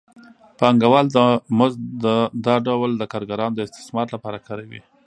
پانګوال 0.59 1.05
د 1.15 1.17
مزد 1.57 1.81
دا 2.45 2.55
ډول 2.67 2.91
د 2.97 3.03
کارګرانو 3.13 3.55
د 3.55 3.59
استثمار 3.67 4.07
لپاره 4.15 4.43
کاروي 4.47 4.81